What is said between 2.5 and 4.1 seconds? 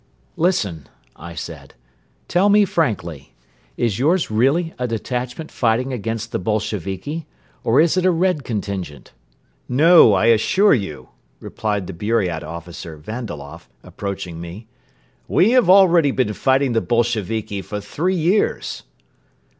frankly. Is